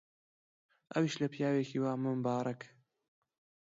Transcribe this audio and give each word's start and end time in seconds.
ئەویش 0.91 1.15
لە 1.21 1.27
پیاوێکی 1.33 1.81
وا 1.83 1.93
ممبارەک؟! 2.05 2.61